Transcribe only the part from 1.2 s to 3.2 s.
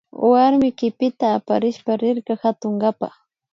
aparishpa rirka katunkapa